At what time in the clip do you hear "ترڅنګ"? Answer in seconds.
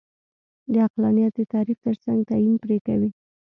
1.85-2.19